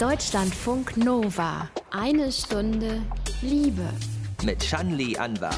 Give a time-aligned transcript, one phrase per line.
[0.00, 1.70] Deutschlandfunk Nova.
[1.90, 3.00] Eine Stunde
[3.40, 3.88] Liebe.
[4.44, 5.54] Mit Shanli Anwar.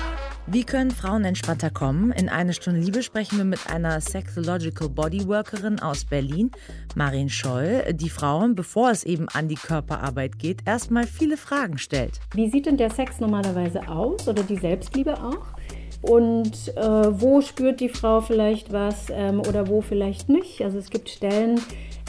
[0.46, 2.12] Wie können Frauen entspannter kommen?
[2.12, 6.52] In eine Stunde Liebe sprechen wir mit einer Sexological Bodyworkerin aus Berlin,
[6.94, 12.20] Marin Scholl, die Frauen, bevor es eben an die Körperarbeit geht, erstmal viele Fragen stellt.
[12.32, 15.57] Wie sieht denn der Sex normalerweise aus oder die Selbstliebe auch?
[16.00, 20.62] Und äh, wo spürt die Frau vielleicht was ähm, oder wo vielleicht nicht?
[20.62, 21.60] Also es gibt Stellen,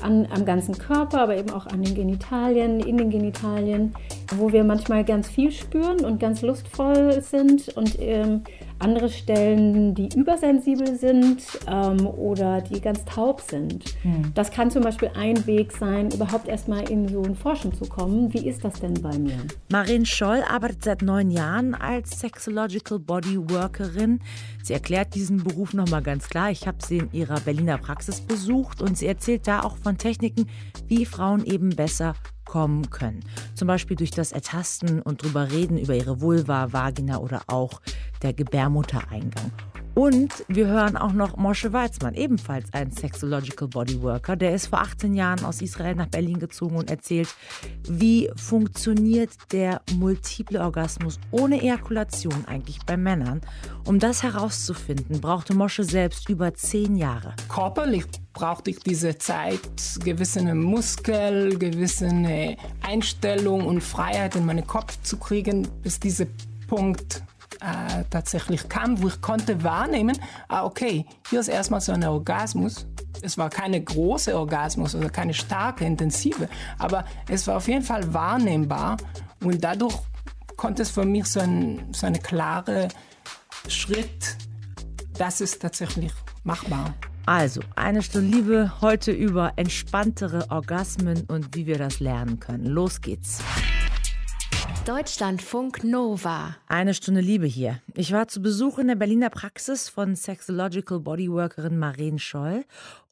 [0.02, 3.94] an, am ganzen Körper, aber eben auch an den Genitalien, in den Genitalien,
[4.36, 8.44] wo wir manchmal ganz viel spüren und ganz lustvoll sind und ähm,
[8.80, 13.84] andere Stellen, die übersensibel sind ähm, oder die ganz taub sind.
[14.02, 14.32] Hm.
[14.34, 18.34] Das kann zum Beispiel ein Weg sein, überhaupt erstmal in so ein Forschen zu kommen.
[18.34, 19.38] Wie ist das denn bei mir?
[19.72, 24.20] Marin Scholl arbeitet seit neun Jahren als Sexological Bodyworkerin.
[24.64, 26.52] Sie erklärt diesen Beruf nochmal ganz klar.
[26.52, 30.48] Ich habe sie in ihrer Berliner Praxis besucht und sie erzählt da auch von Techniken,
[30.88, 32.14] wie Frauen eben besser
[32.50, 33.20] kommen können.
[33.54, 37.80] Zum Beispiel durch das Ertasten und drüber reden über ihre Vulva, Vagina oder auch
[38.24, 39.52] der Gebärmuttereingang.
[40.00, 44.38] Und wir hören auch noch Moshe Weizmann, ebenfalls ein Sexological Bodyworker.
[44.38, 47.28] Der ist vor 18 Jahren aus Israel nach Berlin gezogen und erzählt,
[47.84, 53.42] wie funktioniert der multiple Orgasmus ohne Ejakulation eigentlich bei Männern.
[53.84, 57.34] Um das herauszufinden, brauchte Moshe selbst über 10 Jahre.
[57.50, 59.60] Körperlich brauchte ich diese Zeit,
[60.06, 66.28] gewisse Muskel, gewisse Einstellung und Freiheit in meinen Kopf zu kriegen, bis dieser
[66.68, 67.22] Punkt
[67.62, 72.88] äh, tatsächlich kam, wo ich konnte wahrnehmen, ah, okay, hier ist erstmal so ein Orgasmus.
[73.22, 78.14] Es war keine große Orgasmus oder keine starke, intensive, aber es war auf jeden Fall
[78.14, 78.98] wahrnehmbar
[79.44, 79.96] und dadurch
[80.56, 82.88] konnte es für mich so ein so eine klare
[83.68, 84.38] Schritt,
[85.18, 86.12] das ist tatsächlich
[86.44, 86.94] machbar.
[87.26, 92.66] Also, eine Stunde Liebe heute über entspanntere Orgasmen und wie wir das lernen können.
[92.66, 93.40] Los geht's.
[94.86, 96.56] Deutschlandfunk Nova.
[96.68, 97.82] Eine Stunde Liebe hier.
[97.96, 102.66] Ich war zu Besuch in der Berliner Praxis von Sexological Bodyworkerin Maren Scholl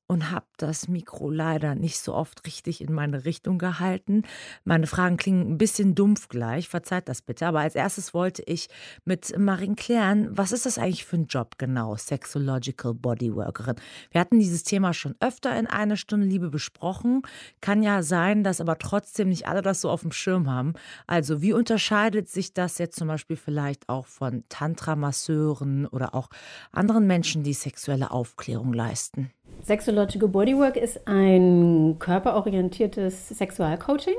[0.08, 4.24] und habe das Mikro leider nicht so oft richtig in meine Richtung gehalten.
[4.64, 7.46] Meine Fragen klingen ein bisschen dumpf gleich, verzeiht das bitte.
[7.46, 8.70] Aber als erstes wollte ich
[9.04, 13.76] mit Marin klären, was ist das eigentlich für ein Job genau, Sexological Bodyworkerin?
[14.12, 17.22] Wir hatten dieses Thema schon öfter in einer Stunde Liebe besprochen.
[17.60, 20.74] Kann ja sein, dass aber trotzdem nicht alle das so auf dem Schirm haben.
[21.06, 26.30] Also wie unterscheidet sich das jetzt zum Beispiel vielleicht auch von Tantra-Masseuren oder auch
[26.72, 29.32] anderen Menschen, die sexuelle Aufklärung leisten?
[29.64, 34.16] Sexological Bodywork ist ein körperorientiertes Sexualcoaching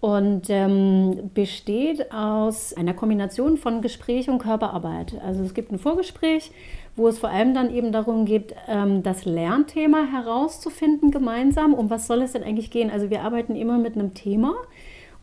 [0.00, 5.20] und ähm, besteht aus einer Kombination von Gespräch und Körperarbeit.
[5.24, 6.52] Also es gibt ein Vorgespräch,
[6.94, 11.74] wo es vor allem dann eben darum geht, ähm, das Lernthema herauszufinden gemeinsam.
[11.74, 12.90] Um was soll es denn eigentlich gehen?
[12.90, 14.54] Also wir arbeiten immer mit einem Thema.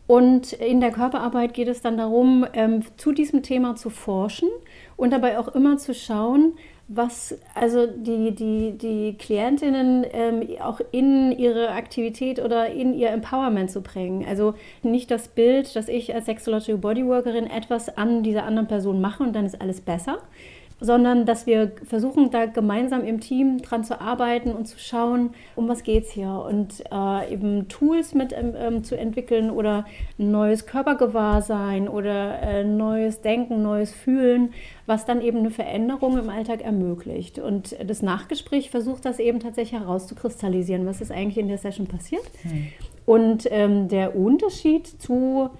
[0.06, 4.48] Und in der Körperarbeit geht es dann darum, ähm, zu diesem Thema zu forschen
[4.96, 6.52] und dabei auch immer zu schauen,
[6.88, 13.70] was also die, die, die Klientinnen ähm, auch in ihre Aktivität oder in ihr Empowerment
[13.70, 14.24] zu bringen.
[14.26, 19.24] Also nicht das Bild, dass ich als Sexological Bodyworkerin etwas an dieser anderen Person mache
[19.24, 20.18] und dann ist alles besser,
[20.80, 25.68] sondern dass wir versuchen, da gemeinsam im Team dran zu arbeiten und zu schauen, um
[25.68, 29.86] was geht es hier und äh, eben Tools mit ähm, ähm, zu entwickeln oder
[30.18, 34.52] ein neues Körpergewahrsein oder äh, neues Denken, neues Fühlen,
[34.84, 37.38] was dann eben eine Veränderung im Alltag ermöglicht.
[37.38, 42.24] Und das Nachgespräch versucht das eben tatsächlich herauszukristallisieren, was ist eigentlich in der Session passiert.
[42.42, 42.66] Hm.
[43.06, 45.50] Und ähm, der Unterschied zu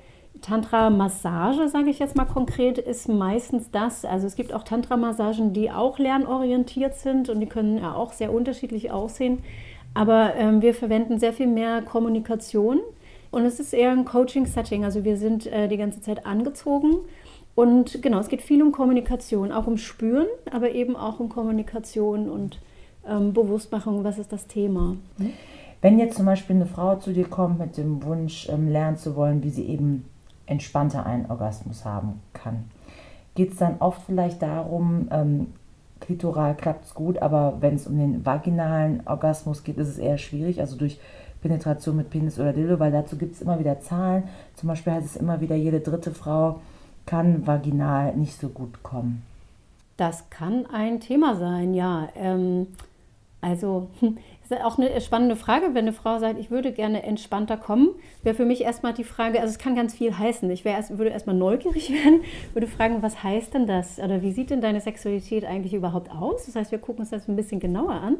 [0.46, 4.04] Tantra-Massage, sage ich jetzt mal konkret, ist meistens das.
[4.04, 8.32] Also es gibt auch Tantra-Massagen, die auch lernorientiert sind und die können ja auch sehr
[8.32, 9.40] unterschiedlich aussehen.
[9.94, 12.78] Aber ähm, wir verwenden sehr viel mehr Kommunikation
[13.32, 14.84] und es ist eher ein Coaching-Setting.
[14.84, 16.98] Also wir sind äh, die ganze Zeit angezogen
[17.56, 22.30] und genau, es geht viel um Kommunikation, auch um Spüren, aber eben auch um Kommunikation
[22.30, 22.60] und
[23.08, 24.96] ähm, Bewusstmachung, was ist das Thema.
[25.80, 29.16] Wenn jetzt zum Beispiel eine Frau zu dir kommt mit dem Wunsch, ähm, lernen zu
[29.16, 30.04] wollen, wie sie eben
[30.46, 32.64] entspannter einen Orgasmus haben kann.
[33.34, 35.48] Geht es dann oft vielleicht darum, ähm,
[36.00, 40.18] klitoral klappt es gut, aber wenn es um den vaginalen Orgasmus geht, ist es eher
[40.18, 40.98] schwierig, also durch
[41.42, 44.24] Penetration mit Penis oder Dildo, weil dazu gibt es immer wieder Zahlen.
[44.54, 46.60] Zum Beispiel heißt es immer wieder, jede dritte Frau
[47.04, 49.22] kann vaginal nicht so gut kommen.
[49.96, 52.08] Das kann ein Thema sein, ja.
[52.16, 52.68] Ähm,
[53.40, 53.88] also
[54.48, 57.90] Das ist auch eine spannende Frage, wenn eine Frau sagt, ich würde gerne entspannter kommen,
[58.22, 60.48] wäre für mich erstmal die Frage, also es kann ganz viel heißen.
[60.50, 62.20] Ich erst, würde erstmal neugierig werden,
[62.52, 63.98] würde fragen, was heißt denn das?
[63.98, 66.46] Oder wie sieht denn deine Sexualität eigentlich überhaupt aus?
[66.46, 68.18] Das heißt, wir gucken uns das ein bisschen genauer an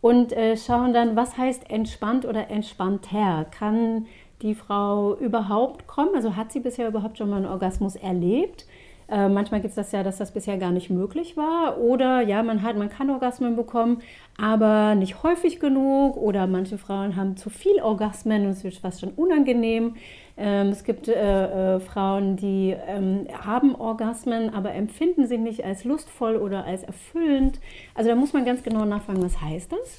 [0.00, 3.44] und äh, schauen dann, was heißt entspannt oder entspannter?
[3.50, 4.06] Kann
[4.42, 6.14] die Frau überhaupt kommt.
[6.14, 8.66] Also hat sie bisher überhaupt schon mal einen Orgasmus erlebt?
[9.10, 11.78] Äh, manchmal gibt es das ja, dass das bisher gar nicht möglich war.
[11.78, 14.02] Oder ja, man hat, man kann Orgasmen bekommen,
[14.40, 16.16] aber nicht häufig genug.
[16.16, 19.96] Oder manche Frauen haben zu viel Orgasmen und es wird fast schon unangenehm.
[20.36, 25.84] Ähm, es gibt äh, äh, Frauen, die ähm, haben Orgasmen, aber empfinden sie nicht als
[25.84, 27.60] lustvoll oder als erfüllend.
[27.94, 29.98] Also da muss man ganz genau nachfragen, was heißt das?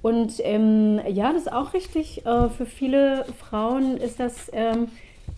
[0.00, 2.24] Und ähm, ja, das ist auch richtig.
[2.24, 4.50] Äh, für viele Frauen ist das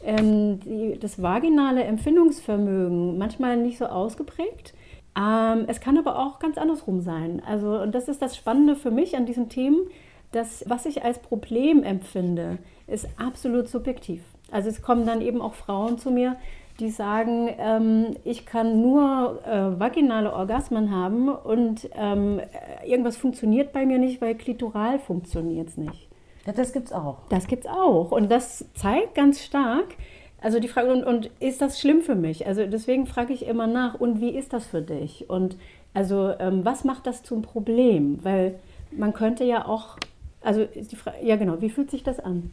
[0.05, 4.75] ähm, die, das vaginale Empfindungsvermögen manchmal nicht so ausgeprägt.
[5.17, 7.43] Ähm, es kann aber auch ganz andersrum sein.
[7.47, 9.79] Also, und das ist das Spannende für mich an diesen Themen,
[10.33, 14.23] dass was ich als Problem empfinde, ist absolut subjektiv.
[14.51, 16.37] Also es kommen dann eben auch Frauen zu mir,
[16.81, 22.41] die sagen, ähm, ich kann nur äh, vaginale Orgasmen haben und ähm,
[22.85, 26.09] irgendwas funktioniert bei mir nicht, weil klitoral funktioniert es nicht.
[26.47, 27.19] Ja, das gibt's auch.
[27.29, 28.11] Das gibt's auch.
[28.11, 29.97] Und das zeigt ganz stark,
[30.45, 32.47] also die Frage, und, und ist das schlimm für mich?
[32.47, 35.31] Also deswegen frage ich immer nach, und wie ist das für dich?
[35.31, 35.57] Und
[35.95, 38.19] also ähm, was macht das zum Problem?
[38.23, 38.57] Weil
[38.91, 39.97] man könnte ja auch,
[40.43, 42.51] also die Frage, ja genau, wie fühlt sich das an?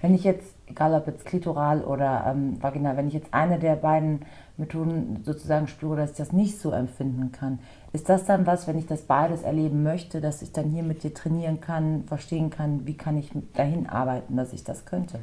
[0.00, 3.76] Wenn ich jetzt, egal ob jetzt klitoral oder ähm, vaginal, wenn ich jetzt eine der
[3.76, 4.20] beiden
[4.56, 7.58] Methoden sozusagen spüre, dass ich das nicht so empfinden kann,
[7.96, 11.02] ist das dann was, wenn ich das beides erleben möchte, dass ich dann hier mit
[11.02, 15.20] dir trainieren kann, verstehen kann, wie kann ich dahin arbeiten, dass ich das könnte?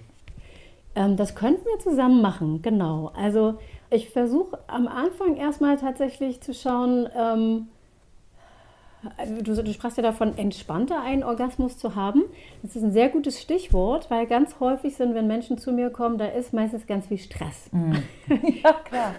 [0.95, 3.11] Ähm, das könnten wir zusammen machen, genau.
[3.15, 3.59] Also
[3.91, 7.67] ich versuche am Anfang erstmal tatsächlich zu schauen, ähm,
[9.41, 12.23] Du, du sprachst ja davon, entspannter einen Orgasmus zu haben.
[12.61, 16.17] Das ist ein sehr gutes Stichwort, weil ganz häufig sind, wenn Menschen zu mir kommen,
[16.17, 17.69] da ist meistens ganz viel Stress.
[17.83, 17.93] Mm.
[18.63, 19.15] Ja, klar.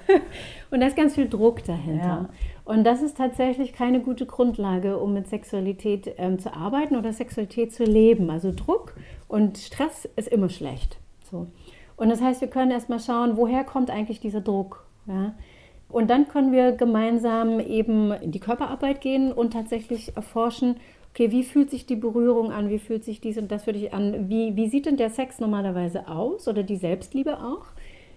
[0.71, 2.05] Und da ist ganz viel Druck dahinter.
[2.05, 2.29] Ja.
[2.65, 7.75] Und das ist tatsächlich keine gute Grundlage, um mit Sexualität ähm, zu arbeiten oder Sexualität
[7.75, 8.31] zu leben.
[8.31, 8.95] Also Druck
[9.29, 10.99] und Stress ist immer schlecht.
[11.31, 11.49] So.
[11.97, 14.87] Und das heißt, wir können erstmal schauen, woher kommt eigentlich dieser Druck.
[15.07, 15.35] Ja?
[15.95, 20.75] Und dann können wir gemeinsam eben in die Körperarbeit gehen und tatsächlich erforschen,
[21.13, 23.95] okay, wie fühlt sich die Berührung an, wie fühlt sich dies und das für dich
[23.95, 27.67] an, wie, wie sieht denn der Sex normalerweise aus oder die Selbstliebe auch?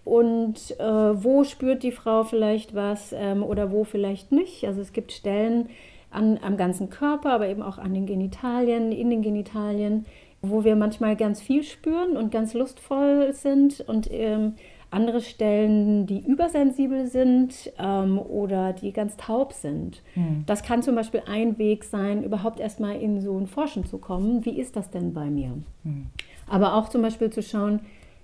[0.06, 4.66] Und äh, wo spürt die Frau vielleicht was ähm, oder wo vielleicht nicht?
[4.66, 5.70] Also es gibt Stellen
[6.10, 10.08] an, am ganzen Körper, aber eben auch an den Genitalien, in den Genitalien,
[10.42, 14.56] wo wir manchmal ganz viel spüren und ganz lustvoll sind und ähm,
[14.90, 20.02] andere Stellen, die übersensibel sind ähm, oder die ganz taub sind.
[20.16, 20.44] Mhm.
[20.46, 24.46] Das kann zum Beispiel ein Weg sein, überhaupt erstmal in so ein Forschen zu kommen.
[24.46, 25.52] Wie ist das denn bei mir?
[25.84, 26.08] Mhm.
[26.50, 27.82] Aber auch zum Beispiel zu schauen,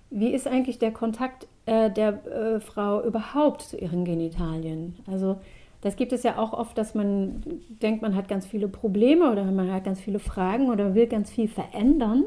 [0.10, 4.95] wie ist eigentlich der Kontakt äh, der äh, Frau überhaupt zu ihren Genitalien?
[5.07, 5.38] Also
[5.81, 7.44] das gibt es ja auch oft, dass man
[7.81, 11.30] denkt, man hat ganz viele Probleme oder man hat ganz viele Fragen oder will ganz
[11.30, 12.24] viel verändern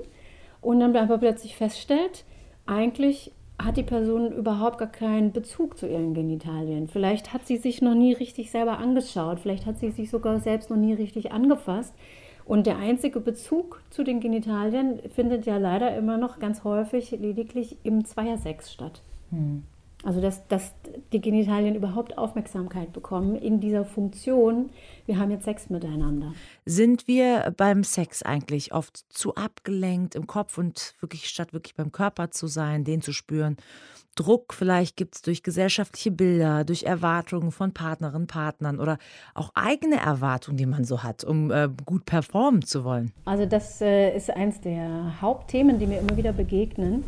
[0.61, 2.25] und dann aber plötzlich feststellt,
[2.67, 6.89] eigentlich hat die Person überhaupt gar keinen Bezug zu ihren Genitalien.
[6.89, 10.71] Vielleicht hat sie sich noch nie richtig selber angeschaut, vielleicht hat sie sich sogar selbst
[10.71, 11.95] noch nie richtig angefasst.
[12.45, 17.77] Und der einzige Bezug zu den Genitalien findet ja leider immer noch ganz häufig lediglich
[17.83, 19.03] im Zweiersex statt.
[19.31, 19.65] Hm.
[20.07, 20.73] Also dass, dass
[21.13, 24.71] die Genitalien überhaupt Aufmerksamkeit bekommen in dieser Funktion,
[25.05, 26.33] wir haben jetzt Sex miteinander.
[26.65, 31.91] Sind wir beim Sex eigentlich oft zu abgelenkt im Kopf und wirklich statt wirklich beim
[31.91, 33.57] Körper zu sein, den zu spüren?
[34.15, 38.99] Druck vielleicht gibt es durch gesellschaftliche Bilder, durch Erwartungen von Partnerinnen, Partnern oder
[39.35, 43.13] auch eigene Erwartungen, die man so hat, um äh, gut performen zu wollen.
[43.25, 47.03] Also das äh, ist eins der Hauptthemen, die mir immer wieder begegnen,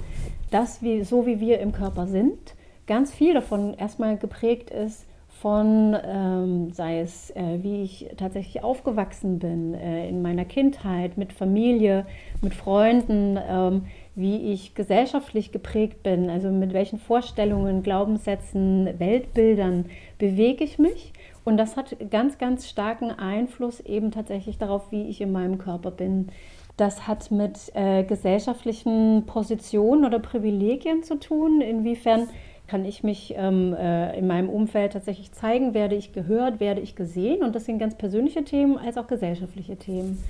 [0.50, 2.57] dass wir so wie wir im Körper sind,
[2.88, 5.06] ganz viel davon erstmal geprägt ist
[5.40, 11.32] von, ähm, sei es, äh, wie ich tatsächlich aufgewachsen bin, äh, in meiner Kindheit, mit
[11.32, 12.06] Familie,
[12.42, 13.82] mit Freunden, ähm,
[14.16, 19.84] wie ich gesellschaftlich geprägt bin, also mit welchen Vorstellungen, Glaubenssätzen, Weltbildern
[20.18, 21.12] bewege ich mich.
[21.44, 25.92] Und das hat ganz, ganz starken Einfluss eben tatsächlich darauf, wie ich in meinem Körper
[25.92, 26.30] bin.
[26.76, 32.28] Das hat mit äh, gesellschaftlichen Positionen oder Privilegien zu tun, inwiefern
[32.68, 36.94] kann ich mich ähm, äh, in meinem Umfeld tatsächlich zeigen, werde ich gehört, werde ich
[36.94, 37.42] gesehen.
[37.42, 40.22] Und das sind ganz persönliche Themen als auch gesellschaftliche Themen.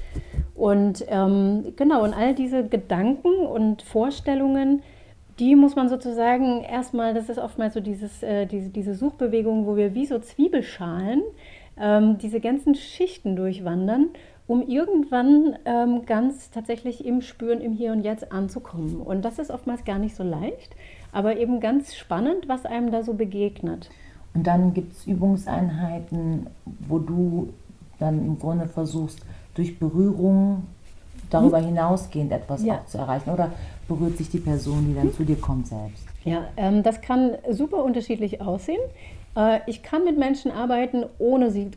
[0.54, 4.82] Und ähm, genau, und all diese Gedanken und Vorstellungen,
[5.40, 9.76] die muss man sozusagen erstmal, das ist oftmals so dieses, äh, diese, diese Suchbewegung, wo
[9.76, 11.22] wir wie so Zwiebelschalen
[11.80, 14.10] ähm, diese ganzen Schichten durchwandern,
[14.46, 19.00] um irgendwann ähm, ganz tatsächlich im Spüren, im Hier und Jetzt anzukommen.
[19.00, 20.74] Und das ist oftmals gar nicht so leicht
[21.12, 23.90] aber eben ganz spannend, was einem da so begegnet.
[24.34, 26.46] Und dann gibt es Übungseinheiten,
[26.86, 27.52] wo du
[27.98, 29.20] dann im Grunde versuchst,
[29.54, 30.64] durch Berührung
[31.30, 32.76] darüber hinausgehend etwas ja.
[32.76, 33.30] auch zu erreichen?
[33.30, 33.52] Oder
[33.86, 36.04] berührt sich die Person, die dann zu dir kommt, selbst?
[36.24, 38.80] Ja, ähm, das kann super unterschiedlich aussehen.
[39.36, 41.70] Äh, ich kann mit Menschen arbeiten, ohne sie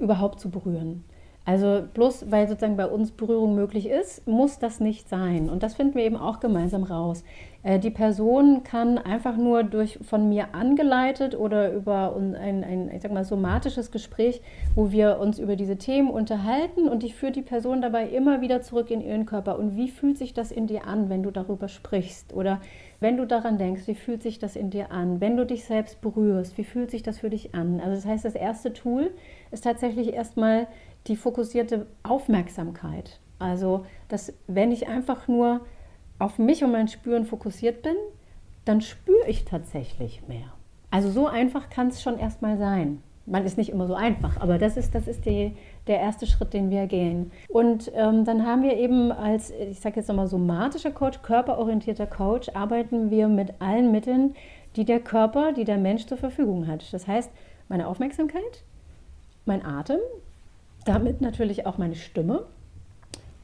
[0.00, 1.04] überhaupt zu berühren.
[1.48, 5.48] Also bloß weil sozusagen bei uns Berührung möglich ist, muss das nicht sein.
[5.48, 7.24] Und das finden wir eben auch gemeinsam raus.
[7.62, 13.00] Äh, die Person kann einfach nur durch von mir angeleitet oder über ein, ein ich
[13.00, 14.42] sag mal, somatisches Gespräch,
[14.74, 18.60] wo wir uns über diese Themen unterhalten und ich führe die Person dabei immer wieder
[18.60, 19.58] zurück in ihren Körper.
[19.58, 22.34] Und wie fühlt sich das in dir an, wenn du darüber sprichst?
[22.34, 22.60] Oder
[23.00, 25.22] wenn du daran denkst, wie fühlt sich das in dir an?
[25.22, 27.80] Wenn du dich selbst berührst, wie fühlt sich das für dich an?
[27.80, 29.12] Also das heißt, das erste Tool
[29.50, 30.66] ist tatsächlich erstmal
[31.08, 33.20] die fokussierte Aufmerksamkeit.
[33.38, 35.60] Also, dass wenn ich einfach nur
[36.18, 37.96] auf mich und mein Spüren fokussiert bin,
[38.64, 40.52] dann spüre ich tatsächlich mehr.
[40.90, 43.02] Also so einfach kann es schon erstmal sein.
[43.26, 45.54] Man ist nicht immer so einfach, aber das ist, das ist die,
[45.86, 47.30] der erste Schritt, den wir gehen.
[47.48, 52.48] Und ähm, dann haben wir eben als, ich sage jetzt nochmal, somatischer Coach, körperorientierter Coach,
[52.54, 54.34] arbeiten wir mit allen Mitteln,
[54.76, 56.90] die der Körper, die der Mensch zur Verfügung hat.
[56.92, 57.30] Das heißt,
[57.68, 58.64] meine Aufmerksamkeit,
[59.44, 60.00] mein Atem,
[60.88, 62.46] damit natürlich auch meine Stimme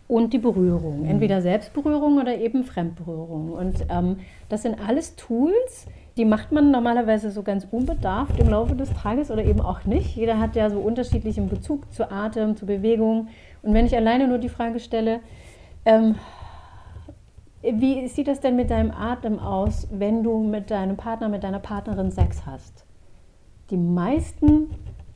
[0.09, 1.03] und die Berührung.
[1.03, 1.09] Mhm.
[1.09, 3.53] Entweder Selbstberührung oder eben Fremdberührung.
[3.53, 5.87] Und ähm, das sind alles Tools,
[6.17, 10.15] die macht man normalerweise so ganz unbedarft im Laufe des Tages oder eben auch nicht.
[10.15, 13.29] Jeder hat ja so unterschiedlichen Bezug zu Atem, zu Bewegung.
[13.63, 15.21] Und wenn ich alleine nur die Frage stelle,
[15.85, 16.15] ähm,
[17.63, 21.59] wie sieht das denn mit deinem Atem aus, wenn du mit deinem Partner, mit deiner
[21.59, 22.85] Partnerin Sex hast?
[23.71, 24.71] Die meisten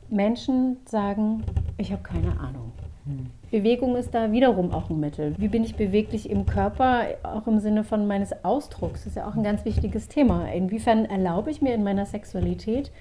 [0.09, 1.43] Menschen sagen,
[1.77, 2.71] ich habe keine Ahnung.
[3.05, 3.27] Hm.
[3.51, 5.33] Bewegung ist da wiederum auch ein Mittel.
[5.37, 9.03] Wie bin ich beweglich im Körper, auch im Sinne von meines Ausdrucks?
[9.03, 10.51] Das ist ja auch ein ganz wichtiges Thema.
[10.51, 12.91] Inwiefern erlaube ich mir in meiner Sexualität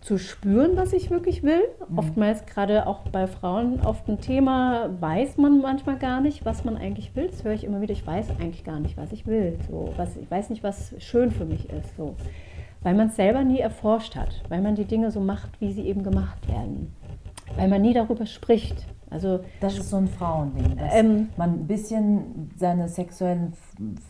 [0.00, 1.62] zu spüren, was ich wirklich will?
[1.88, 1.98] Mhm.
[1.98, 6.76] Oftmals, gerade auch bei Frauen, oft ein Thema, weiß man manchmal gar nicht, was man
[6.76, 7.28] eigentlich will.
[7.28, 7.92] Das höre ich immer wieder.
[7.92, 9.58] Ich weiß eigentlich gar nicht, was ich will.
[9.68, 11.96] So, was, ich weiß nicht, was schön für mich ist.
[11.96, 12.14] So
[12.84, 15.86] weil man es selber nie erforscht hat, weil man die Dinge so macht, wie sie
[15.88, 16.94] eben gemacht werden,
[17.56, 18.86] weil man nie darüber spricht.
[19.10, 23.52] Also das ist so ein Frauending, dass ähm, man ein bisschen seine sexuellen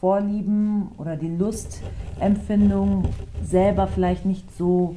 [0.01, 3.05] Vorlieben oder die Lustempfindung
[3.43, 4.97] selber vielleicht nicht so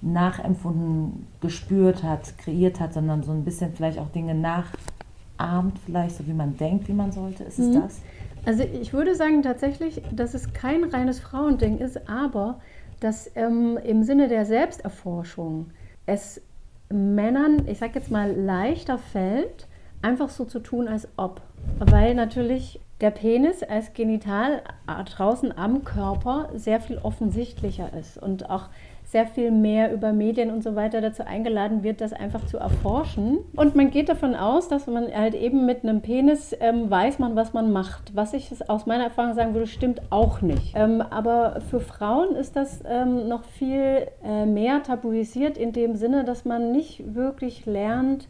[0.00, 6.26] nachempfunden, gespürt hat, kreiert hat, sondern so ein bisschen vielleicht auch Dinge nachahmt, vielleicht so
[6.26, 7.44] wie man denkt, wie man sollte.
[7.44, 7.82] Ist es mhm.
[7.82, 8.00] das?
[8.44, 12.60] Also ich würde sagen tatsächlich, dass es kein reines Frauending ist, aber
[13.02, 15.70] dass ähm, im Sinne der Selbsterforschung
[16.06, 16.40] es
[16.88, 19.66] Männern, ich sage jetzt mal, leichter fällt,
[20.02, 21.40] einfach so zu tun, als ob.
[21.78, 28.68] Weil natürlich der Penis als Genital draußen am Körper sehr viel offensichtlicher ist und auch
[29.12, 33.40] sehr viel mehr über Medien und so weiter dazu eingeladen wird, das einfach zu erforschen.
[33.54, 37.36] Und man geht davon aus, dass man halt eben mit einem Penis ähm, weiß man,
[37.36, 38.16] was man macht.
[38.16, 40.72] Was ich aus meiner Erfahrung sagen würde, stimmt auch nicht.
[40.74, 46.24] Ähm, aber für Frauen ist das ähm, noch viel äh, mehr tabuisiert in dem Sinne,
[46.24, 48.28] dass man nicht wirklich lernt.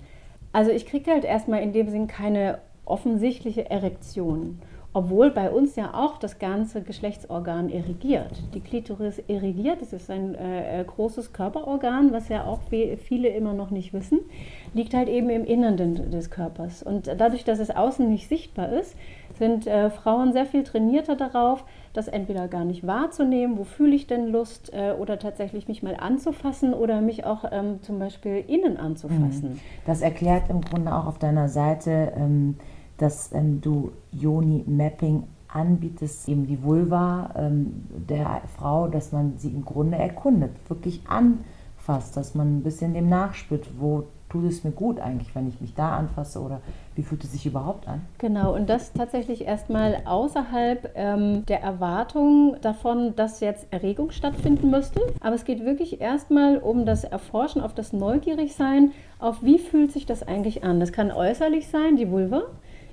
[0.53, 4.59] Also ich kriege halt erstmal in dem Sinn keine offensichtliche Erektion.
[4.95, 8.43] Obwohl bei uns ja auch das ganze Geschlechtsorgan irrigiert.
[8.55, 13.55] Die Klitoris irrigiert, das ist ein äh, äh großes Körperorgan, was ja auch viele immer
[13.55, 14.21] noch nicht wissen,
[14.75, 16.83] liegt halt eben im Innern des Körpers.
[16.83, 18.95] Und dadurch, dass es außen nicht sichtbar ist,
[19.39, 24.07] sind äh, Frauen sehr viel trainierter darauf, das entweder gar nicht wahrzunehmen, wo fühle ich
[24.07, 28.77] denn Lust, äh, oder tatsächlich mich mal anzufassen oder mich auch ähm, zum Beispiel innen
[28.77, 29.53] anzufassen.
[29.53, 29.61] Mhm.
[29.87, 32.57] Das erklärt im Grunde auch auf deiner Seite, ähm,
[33.03, 39.65] dass ähm, du Yoni-Mapping anbietest, eben die Vulva ähm, der Frau, dass man sie im
[39.65, 44.99] Grunde erkundet, wirklich anfasst, dass man ein bisschen dem nachspürt, wo tut es mir gut
[44.99, 46.63] eigentlich, wenn ich mich da anfasse oder
[46.95, 48.01] wie fühlt es sich überhaupt an?
[48.19, 55.01] Genau, und das tatsächlich erstmal außerhalb ähm, der Erwartung davon, dass jetzt Erregung stattfinden müsste.
[55.21, 60.07] Aber es geht wirklich erstmal um das Erforschen, auf das Neugierigsein, auf wie fühlt sich
[60.07, 60.81] das eigentlich an.
[60.81, 62.43] Das kann äußerlich sein, die Vulva.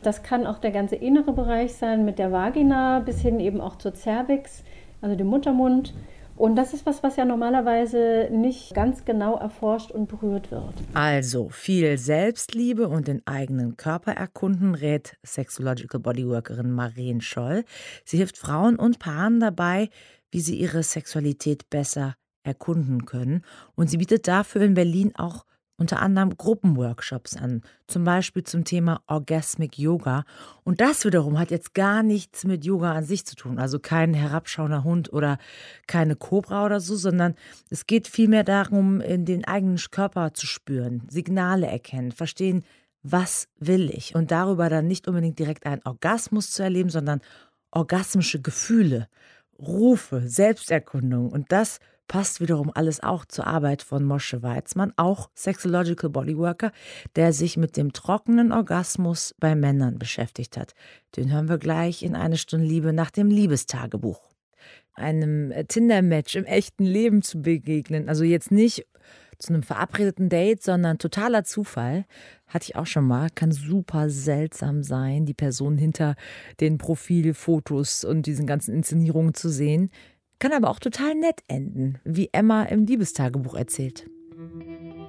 [0.02, 3.78] Das kann auch der ganze innere Bereich sein, mit der Vagina bis hin eben auch
[3.78, 4.64] zur Cervix,
[5.02, 5.94] also dem Muttermund.
[6.40, 10.74] Und das ist was, was ja normalerweise nicht ganz genau erforscht und berührt wird.
[10.94, 17.66] Also viel Selbstliebe und den eigenen Körper erkunden rät Sexological Bodyworkerin Marien Scholl.
[18.06, 19.90] Sie hilft Frauen und Paaren dabei,
[20.32, 23.44] wie sie ihre Sexualität besser erkunden können.
[23.76, 25.44] Und sie bietet dafür in Berlin auch
[25.80, 30.26] unter anderem Gruppenworkshops an, zum Beispiel zum Thema Orgasmic Yoga.
[30.64, 34.14] Und das wiederum hat jetzt gar nichts mit Yoga an sich zu tun, also kein
[34.14, 35.38] herabschauender Hund oder
[35.88, 37.36] keine Kobra oder so, sondern
[37.70, 42.64] es geht vielmehr darum, in den eigenen Körper zu spüren, Signale erkennen, verstehen,
[43.02, 44.14] was will ich?
[44.16, 47.22] Und darüber dann nicht unbedingt direkt einen Orgasmus zu erleben, sondern
[47.72, 49.08] orgasmische Gefühle,
[49.58, 51.30] Rufe, Selbsterkundung.
[51.30, 51.80] Und das
[52.10, 56.74] passt wiederum alles auch zur Arbeit von Mosche Weizmann, auch Sexological Bodyworker,
[57.16, 60.74] der sich mit dem trockenen Orgasmus bei Männern beschäftigt hat.
[61.16, 64.20] Den hören wir gleich in eine Stunde Liebe nach dem Liebestagebuch.
[64.96, 68.86] Einem Tinder-Match im echten Leben zu begegnen, also jetzt nicht
[69.38, 72.06] zu einem verabredeten Date, sondern totaler Zufall.
[72.48, 73.30] Hatte ich auch schon mal.
[73.34, 76.16] Kann super seltsam sein, die Person hinter
[76.60, 79.92] den Profilfotos und diesen ganzen Inszenierungen zu sehen.
[80.40, 84.10] Kann aber auch total nett enden, wie Emma im Liebestagebuch erzählt.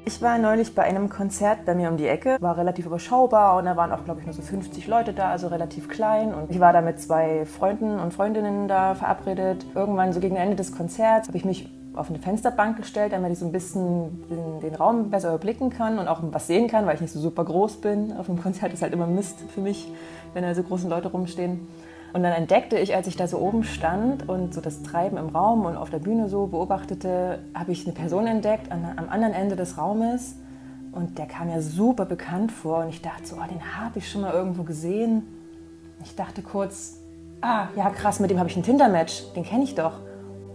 [0.04, 3.66] Ich war neulich bei einem Konzert bei mir um die Ecke, war relativ überschaubar und
[3.66, 6.34] da waren auch, glaube ich, nur so 50 Leute da, also relativ klein.
[6.34, 9.64] Und ich war da mit zwei Freunden und Freundinnen da verabredet.
[9.76, 13.38] Irgendwann, so gegen Ende des Konzerts, habe ich mich auf eine Fensterbank gestellt, damit ich
[13.38, 16.96] so ein bisschen den, den, Raum besser überblicken kann und auch was sehen kann, weil
[16.96, 18.12] ich nicht so super groß bin.
[18.16, 19.92] Auf einem Konzert ist halt immer Mist für mich,
[20.34, 21.68] wenn da so große Leute rumstehen.
[22.12, 25.28] Und dann entdeckte ich, als ich da so oben stand und so das Treiben im
[25.28, 29.32] Raum und auf der Bühne so beobachtete, habe ich eine Person entdeckt an, am anderen
[29.32, 30.36] Ende des Raumes.
[30.92, 32.78] Und der kam mir super bekannt vor.
[32.78, 35.22] Und ich dachte so, oh, den habe ich schon mal irgendwo gesehen.
[36.02, 36.96] Ich dachte kurz,
[37.42, 39.92] ah, ja krass, mit dem habe ich ein Tinder-Match, den kenne ich doch.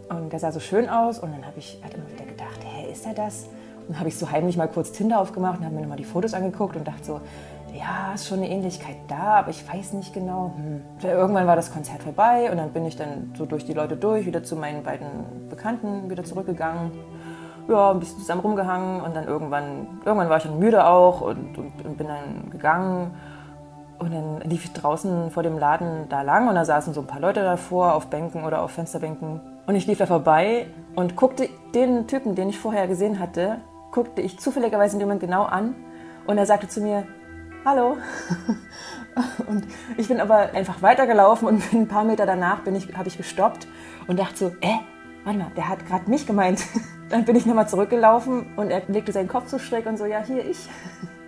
[0.10, 1.20] Und der sah so schön aus.
[1.20, 3.46] Und dann habe ich halt immer wieder gedacht, hä, ist er das?
[3.88, 6.04] Und dann habe ich so heimlich mal kurz Tinder aufgemacht und habe mir nochmal die
[6.04, 7.22] Fotos angeguckt und dachte so,
[7.78, 10.54] ja, ist schon eine Ähnlichkeit da, aber ich weiß nicht genau.
[10.56, 10.82] Hm.
[11.04, 14.26] Irgendwann war das Konzert vorbei und dann bin ich dann so durch die Leute durch,
[14.26, 16.92] wieder zu meinen beiden Bekannten wieder zurückgegangen.
[17.68, 21.58] Ja, ein bisschen zusammen rumgehangen und dann irgendwann, irgendwann war ich dann müde auch und,
[21.58, 23.12] und, und bin dann gegangen.
[23.98, 27.08] Und dann lief ich draußen vor dem Laden da lang und da saßen so ein
[27.08, 29.42] paar Leute davor auf Bänken oder auf Fensterbänken.
[29.66, 33.58] Und ich lief da vorbei und guckte den Typen, den ich vorher gesehen hatte,
[33.92, 35.76] guckte ich zufälligerweise in dem Moment genau an.
[36.28, 37.06] Und er sagte zu mir,
[37.66, 37.98] hallo.
[39.48, 39.66] Und
[39.98, 43.66] ich bin aber einfach weitergelaufen und ein paar Meter danach ich, habe ich gestoppt
[44.08, 44.76] und dachte so, äh,
[45.24, 46.62] warte mal, der hat gerade mich gemeint.
[47.10, 50.22] Dann bin ich nochmal zurückgelaufen und er legte seinen Kopf so schräg und so, ja,
[50.22, 50.68] hier ich.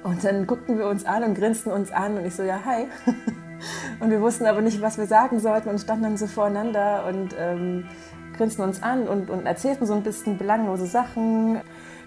[0.04, 2.88] Und dann guckten wir uns an und grinsten uns an und ich so, ja, hi.
[4.00, 7.36] Und wir wussten aber nicht, was wir sagen sollten und standen dann so voreinander und
[7.40, 7.86] ähm,
[8.38, 11.62] grinsten uns an und, und erzählten so ein bisschen belanglose Sachen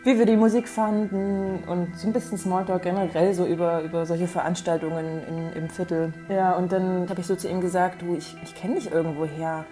[0.04, 4.26] wie wir die Musik fanden und so ein bisschen Smalltalk generell so über, über solche
[4.26, 6.12] Veranstaltungen in, im Viertel.
[6.28, 9.26] Ja, und dann habe ich so zu ihm gesagt, du, ich, ich kenne dich irgendwo
[9.26, 9.66] her.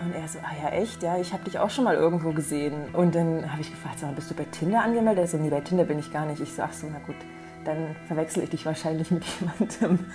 [0.00, 1.02] Und er so, ah ja, echt?
[1.02, 2.92] Ja, ich habe dich auch schon mal irgendwo gesehen.
[2.92, 5.24] Und dann habe ich gefragt, sag mal, bist du bei Tinder angemeldet?
[5.24, 6.40] Er so, nee, bei Tinder bin ich gar nicht.
[6.40, 7.16] Ich ach so, na gut
[7.64, 10.06] dann verwechsel ich dich wahrscheinlich mit jemandem.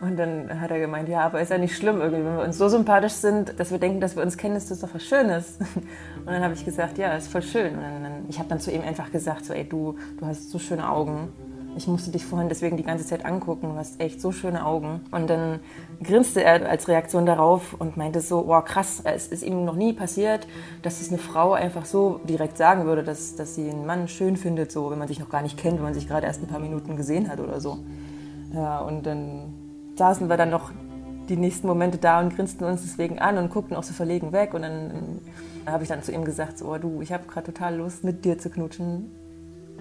[0.00, 2.56] Und dann hat er gemeint, ja, aber ist ja nicht schlimm irgendwie, wenn wir uns
[2.56, 5.58] so sympathisch sind, dass wir denken, dass wir uns kennen, ist das doch was Schönes.
[6.18, 7.74] Und dann habe ich gesagt, ja, ist voll schön.
[7.74, 10.58] Und dann, ich habe dann zu ihm einfach gesagt, so, ey, du, du hast so
[10.58, 11.32] schöne Augen.
[11.78, 13.68] Ich musste dich vorhin deswegen die ganze Zeit angucken.
[13.68, 15.00] Du hast echt so schöne Augen.
[15.12, 15.60] Und dann
[16.02, 19.92] grinste er als Reaktion darauf und meinte so, oh krass, es ist ihm noch nie
[19.92, 20.48] passiert,
[20.82, 24.36] dass es eine Frau einfach so direkt sagen würde, dass, dass sie einen Mann schön
[24.36, 26.48] findet, so wenn man sich noch gar nicht kennt, wenn man sich gerade erst ein
[26.48, 27.78] paar Minuten gesehen hat oder so.
[28.52, 29.54] Ja, und dann
[29.94, 30.72] saßen wir dann noch
[31.28, 34.52] die nächsten Momente da und grinsten uns deswegen an und guckten auch so verlegen weg.
[34.52, 35.20] Und dann
[35.64, 38.24] habe ich dann zu ihm gesagt, so, oh, du, ich habe gerade total Lust, mit
[38.24, 39.12] dir zu knutschen.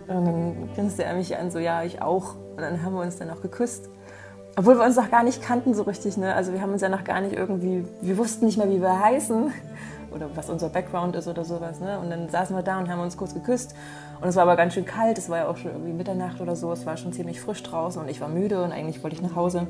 [0.08, 2.36] Und dann grinste er mich an, so ja, ich auch.
[2.56, 3.90] Und dann haben wir uns dann auch geküsst.
[4.56, 6.18] Obwohl wir uns noch gar nicht kannten so richtig.
[6.18, 6.34] Ne?
[6.34, 9.00] Also wir haben uns ja noch gar nicht irgendwie, wir wussten nicht mehr, wie wir
[9.00, 9.52] heißen
[10.12, 11.80] oder was unser Background ist oder sowas.
[11.80, 12.00] Ne?
[12.00, 13.76] Und dann saßen wir da und haben uns kurz geküsst.
[14.20, 15.18] Und es war aber ganz schön kalt.
[15.18, 16.72] Es war ja auch schon irgendwie Mitternacht oder so.
[16.72, 19.36] Es war schon ziemlich frisch draußen und ich war müde und eigentlich wollte ich nach
[19.36, 19.68] Hause.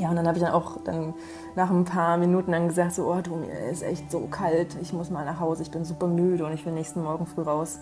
[0.00, 1.12] Ja, und dann habe ich dann auch dann
[1.56, 4.94] nach ein paar Minuten dann gesagt, so, oh du, mir ist echt so kalt, ich
[4.94, 7.80] muss mal nach Hause, ich bin super müde und ich will nächsten Morgen früh raus.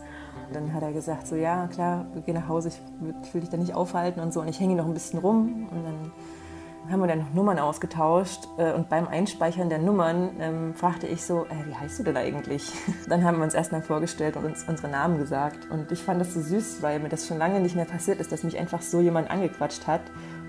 [0.49, 3.57] Und dann hat er gesagt, so, ja, klar, geh nach Hause, ich, will dich da
[3.57, 4.41] nicht aufhalten und so.
[4.41, 6.13] Und ich hänge noch ein bisschen rum und dann
[6.91, 11.23] haben wir dann noch Nummern ausgetauscht äh, und beim Einspeichern der Nummern ähm, fragte ich
[11.23, 12.73] so, äh, wie heißt du denn eigentlich?
[13.09, 16.33] Dann haben wir uns erstmal vorgestellt und uns unsere Namen gesagt und ich fand das
[16.33, 19.01] so süß, weil mir das schon lange nicht mehr passiert ist, dass mich einfach so
[19.01, 20.01] jemand angequatscht hat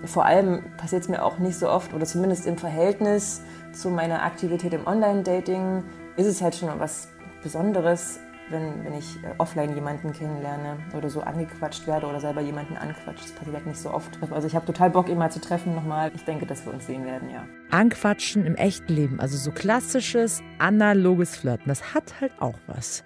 [0.06, 3.42] vor allem passiert es mir auch nicht so oft oder zumindest im Verhältnis
[3.74, 5.84] zu meiner Aktivität im Online-Dating
[6.16, 7.10] ist es halt schon was
[7.44, 12.76] Besonderes, wenn, wenn ich äh, offline jemanden kennenlerne oder so angequatscht werde oder selber jemanden
[12.76, 13.24] anquatscht.
[13.24, 14.18] Das passiert halt nicht so oft.
[14.32, 16.12] Also ich habe total Bock, ihn mal zu treffen nochmal.
[16.16, 17.46] Ich denke, dass wir uns sehen werden, ja.
[17.70, 23.04] Anquatschen im echten Leben, also so klassisches, analoges Flirten, das hat halt auch was.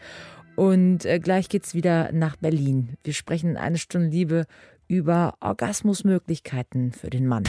[0.55, 2.95] Und äh, gleich geht's wieder nach Berlin.
[3.03, 4.45] Wir sprechen eine Stunde Liebe
[4.87, 7.43] über Orgasmusmöglichkeiten für den Mann.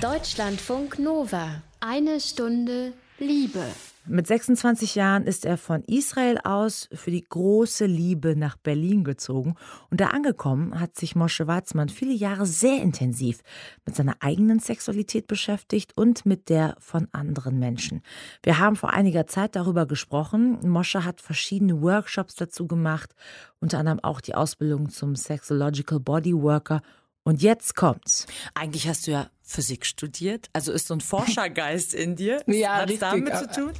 [0.00, 1.62] Deutschlandfunk Nova.
[1.80, 3.64] Eine Stunde Liebe.
[4.08, 9.56] Mit 26 Jahren ist er von Israel aus für die große Liebe nach Berlin gezogen.
[9.90, 13.40] Und da angekommen hat sich Mosche Watzmann viele Jahre sehr intensiv
[13.84, 18.00] mit seiner eigenen Sexualität beschäftigt und mit der von anderen Menschen.
[18.44, 20.58] Wir haben vor einiger Zeit darüber gesprochen.
[20.68, 23.12] Mosche hat verschiedene Workshops dazu gemacht,
[23.58, 26.80] unter anderem auch die Ausbildung zum Sexological Bodyworker
[27.26, 28.26] und jetzt kommt's.
[28.54, 32.40] Eigentlich hast du ja Physik studiert, also ist so ein Forschergeist in dir.
[32.46, 33.00] Ja, Hat's richtig.
[33.00, 33.72] damit zu tun?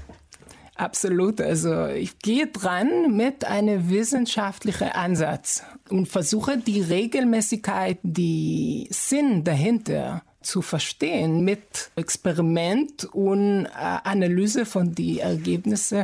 [0.75, 1.41] Absolut.
[1.41, 10.23] Also ich gehe dran mit einem wissenschaftlichen Ansatz und versuche die Regelmäßigkeit, die Sinn dahinter
[10.43, 16.03] zu verstehen mit Experiment und äh, Analyse von den Ergebnissen.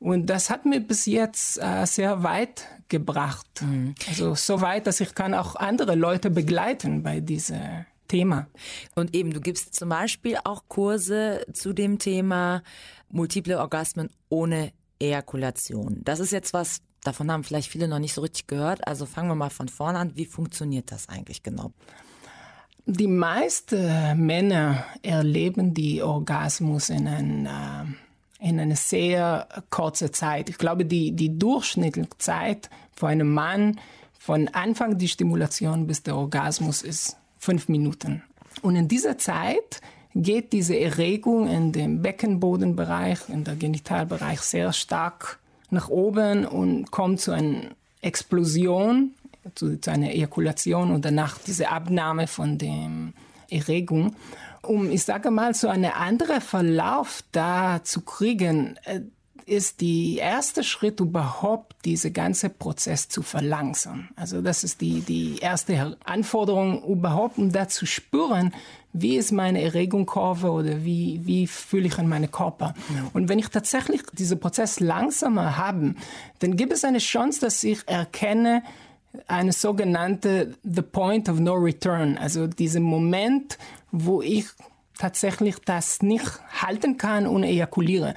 [0.00, 3.64] Und das hat mir bis jetzt äh, sehr weit gebracht.
[4.08, 8.46] Also so weit, dass ich kann auch andere Leute begleiten bei diesem Thema.
[8.94, 12.62] Und eben, du gibst zum Beispiel auch Kurse zu dem Thema
[13.08, 16.02] multiple Orgasmen ohne Ejakulation.
[16.04, 18.86] Das ist jetzt was, davon haben vielleicht viele noch nicht so richtig gehört.
[18.86, 20.14] Also fangen wir mal von vorne an.
[20.14, 21.72] Wie funktioniert das eigentlich genau?
[22.84, 27.86] Die meisten Männer erleben die Orgasmus in einer,
[28.42, 30.50] in einer sehr kurzen Zeit.
[30.50, 33.78] Ich glaube, die, die durchschnittliche Zeit für einen Mann
[34.18, 38.22] von Anfang die Stimulation bis der Orgasmus ist fünf Minuten.
[38.60, 39.80] Und in dieser Zeit
[40.14, 45.38] geht diese Erregung in dem Beckenbodenbereich, in der Genitalbereich sehr stark
[45.70, 47.70] nach oben und kommt zu einer
[48.02, 49.12] Explosion,
[49.54, 52.90] zu, zu einer Ejakulation und danach diese Abnahme von der
[53.48, 54.14] Erregung.
[54.62, 59.00] Um, ich sage mal, so einen anderen Verlauf da zu kriegen, äh,
[59.46, 64.08] ist die erste Schritt überhaupt, diese ganze Prozess zu verlangsamen.
[64.16, 68.54] Also das ist die, die erste Anforderung überhaupt, um da zu spüren,
[68.92, 72.74] wie ist meine Erregungskurve oder wie, wie fühle ich an meinen Körper.
[73.14, 75.94] Und wenn ich tatsächlich diesen Prozess langsamer habe,
[76.40, 78.62] dann gibt es eine Chance, dass ich erkenne,
[79.26, 83.58] eine sogenannte The Point of No Return, also diesen Moment,
[83.92, 84.46] wo ich
[84.98, 88.14] tatsächlich das nicht halten kann und ejakuliere.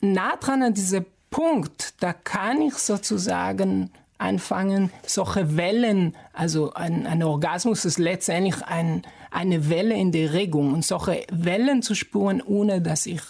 [0.00, 7.22] Nah dran an diesem Punkt, da kann ich sozusagen anfangen, solche Wellen, also ein, ein
[7.22, 12.80] Orgasmus ist letztendlich ein, eine Welle in der Regung und solche Wellen zu spüren, ohne
[12.80, 13.20] dass ich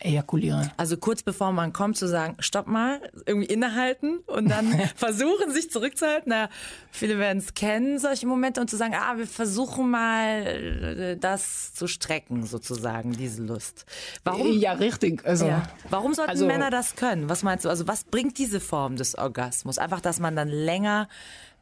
[0.00, 0.70] äh, ejakuliere.
[0.76, 5.70] Also kurz bevor man kommt, zu sagen, stopp mal, irgendwie innehalten und dann versuchen, sich
[5.70, 6.24] zurückzuhalten.
[6.30, 6.48] Na,
[6.90, 11.74] viele werden es kennen, solche Momente, und zu sagen, ah, wir versuchen mal, äh, das
[11.74, 13.86] zu strecken, sozusagen, diese Lust.
[14.24, 14.58] Warum?
[14.58, 15.24] Ja, richtig.
[15.26, 15.62] Also, Ja.
[15.90, 17.28] Warum sollten also- Männer das können?
[17.28, 17.68] Was meinst du?
[17.68, 19.78] Also was bringt diese Form des Orgasmus?
[19.78, 21.08] Einfach, dass man dann länger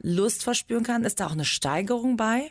[0.01, 1.05] Lust verspüren kann?
[1.05, 2.51] Ist da auch eine Steigerung bei?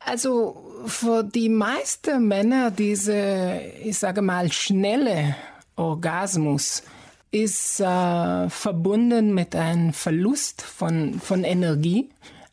[0.00, 5.36] Also für die meisten Männer diese, ich sage mal, schnelle
[5.76, 6.82] Orgasmus
[7.30, 12.10] ist äh, verbunden mit einem Verlust von, von Energie,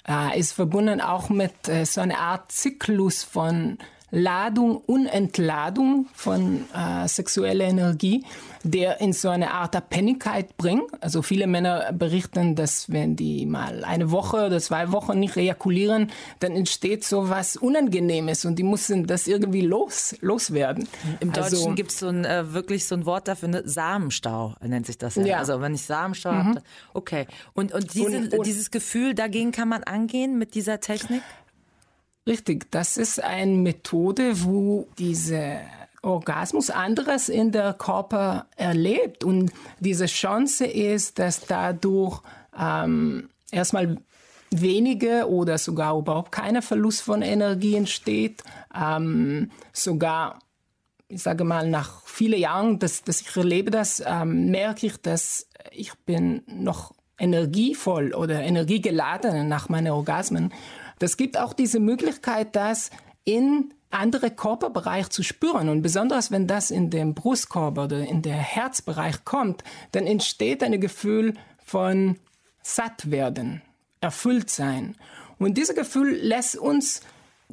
[0.07, 6.65] äh, ist verbunden auch mit äh, so einer Art Zyklus von Ladung und Entladung von
[6.73, 8.23] äh, sexueller Energie,
[8.63, 10.83] der in so eine Art Abhängigkeit bringt.
[11.01, 16.09] Also viele Männer berichten, dass wenn die mal eine Woche oder zwei Wochen nicht ejakulieren,
[16.39, 20.87] dann entsteht so was Unangenehmes und die müssen das irgendwie los, loswerden.
[21.19, 23.61] Im Deutschen Also- gibt es so ein, äh, wirklich so ein Wort dafür, ne?
[23.65, 25.25] Samenstau nennt sich das ja.
[25.25, 25.37] Ja.
[25.39, 26.61] Also wenn ich Samenstau habe,
[26.93, 27.27] okay.
[27.53, 31.21] Und, und, diese, Und- und- dieses Gefühl, dagegen kann man angehen mit dieser Technik?
[32.27, 35.61] Richtig, das ist eine Methode, wo diese
[36.01, 42.21] Orgasmus anderes in der Körper erlebt und diese Chance ist, dass dadurch
[42.59, 43.97] ähm, erstmal
[44.51, 48.43] wenige oder sogar überhaupt keiner Verlust von Energie entsteht,
[48.75, 50.39] ähm, sogar
[51.09, 55.47] ich sage mal, nach vielen Jahren, dass, dass ich erlebe das, ähm, merke ich, dass
[55.71, 60.53] ich bin noch energievoll oder energiegeladen nach meinen Orgasmen.
[60.99, 62.89] Das gibt auch diese Möglichkeit, das
[63.23, 65.69] in andere Körperbereich zu spüren.
[65.69, 70.79] Und besonders wenn das in den Brustkorb oder in der Herzbereich kommt, dann entsteht ein
[70.81, 71.33] Gefühl
[71.63, 72.17] von
[72.61, 73.61] satt werden,
[74.01, 74.95] erfüllt sein.
[75.39, 77.01] Und dieses Gefühl lässt uns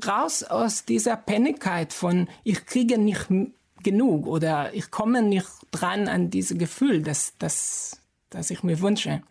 [0.07, 3.29] raus aus dieser Abhängigkeit von ich kriege nicht
[3.83, 9.23] genug oder ich komme nicht dran an dieses Gefühl, das, das, das ich mir wünsche.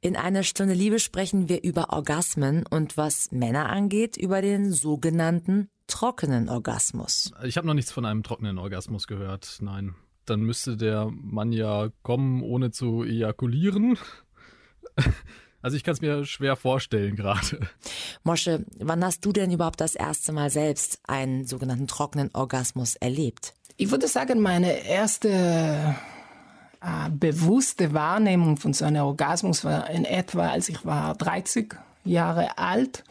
[0.00, 5.68] In einer Stunde Liebe sprechen wir über Orgasmen und was Männer angeht, über den sogenannten
[5.86, 7.32] trockenen Orgasmus.
[7.44, 9.58] Ich habe noch nichts von einem trockenen Orgasmus gehört.
[9.60, 9.94] Nein.
[10.26, 13.98] Dann müsste der Mann ja kommen, ohne zu ejakulieren.
[15.62, 17.60] Also ich kann es mir schwer vorstellen gerade.
[18.22, 23.52] Mosche, wann hast du denn überhaupt das erste Mal selbst einen sogenannten trockenen Orgasmus erlebt?
[23.76, 25.94] Ich würde sagen, meine erste
[26.80, 32.58] äh, bewusste Wahrnehmung von so einem Orgasmus war in etwa, als ich war 30 Jahre
[32.58, 33.04] alt.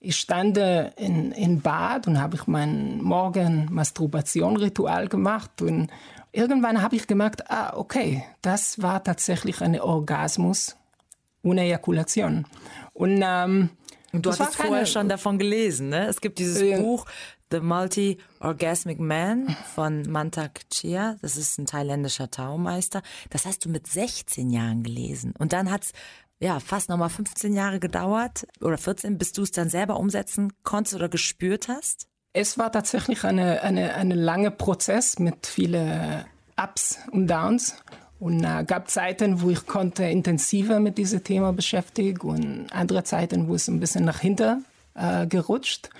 [0.00, 5.90] Ich stand in, in Bad und habe ich mein Morgen-Masturbation-Ritual gemacht und
[6.30, 10.76] irgendwann habe ich gemerkt, ah, okay, das war tatsächlich ein Orgasmus
[11.42, 12.46] ohne Ejakulation.
[12.92, 13.70] Und, ähm,
[14.12, 16.06] und du hast vorher schon davon gelesen, ne?
[16.06, 16.80] Es gibt dieses ja.
[16.80, 17.06] Buch
[17.50, 21.16] The Multi-Orgasmic Man von Mantak Chia.
[21.22, 23.02] Das ist ein thailändischer Taumeister.
[23.30, 25.34] Das hast du mit 16 Jahren gelesen.
[25.38, 25.92] Und dann hat's
[26.40, 30.96] ja fast nochmal 15 Jahre gedauert oder 14, bis du es dann selber umsetzen konntest
[30.96, 32.06] oder gespürt hast?
[32.32, 36.24] Es war tatsächlich eine, eine, eine lange Prozess mit vielen
[36.56, 37.76] Ups und Downs.
[38.20, 43.48] Und äh, gab Zeiten, wo ich konnte intensiver mit diesem Thema beschäftigen und andere Zeiten,
[43.48, 45.90] wo es ein bisschen nach hinten äh, gerutscht.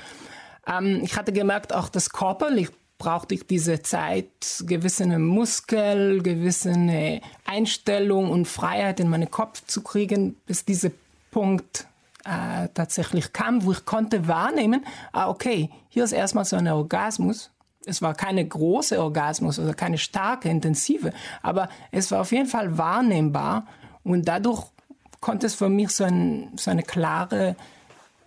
[0.66, 8.30] Ähm, ich hatte gemerkt, auch das körperlich brauchte ich diese Zeit, gewisse Muskel, gewisse Einstellung
[8.30, 10.90] und Freiheit in meinen Kopf zu kriegen, bis dieser
[11.30, 11.86] Punkt
[12.24, 17.50] äh, tatsächlich kam, wo ich konnte wahrnehmen, ah, okay, hier ist erstmal so ein Orgasmus.
[17.88, 22.78] Es war keine große Orgasmus oder keine starke, intensive, aber es war auf jeden Fall
[22.78, 23.66] wahrnehmbar
[24.04, 24.66] und dadurch
[25.20, 27.56] konnte es für mich so ein so eine klare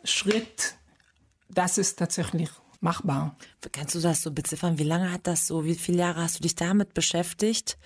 [0.04, 0.76] Schritt,
[1.50, 3.36] das ist tatsächlich machbar.
[3.71, 4.80] Kannst du das so beziffern?
[4.80, 7.78] Wie lange hat das so, wie viele Jahre hast du dich damit beschäftigt?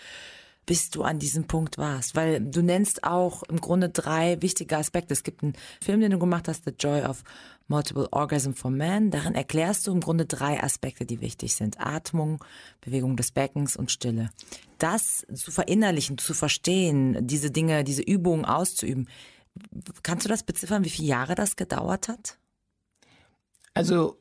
[0.66, 2.16] bis du an diesem Punkt warst?
[2.16, 5.14] Weil du nennst auch im Grunde drei wichtige Aspekte.
[5.14, 7.24] Es gibt einen Film, den du gemacht hast, The Joy of
[7.68, 9.12] Multiple Orgasm for Men.
[9.12, 11.80] Darin erklärst du im Grunde drei Aspekte, die wichtig sind.
[11.80, 12.44] Atmung,
[12.82, 14.30] Bewegung des Beckens und Stille.
[14.78, 19.08] Das zu verinnerlichen, zu verstehen, diese Dinge, diese Übungen auszuüben.
[20.04, 22.38] Kannst du das beziffern, wie viele Jahre das gedauert hat?
[23.74, 24.18] Also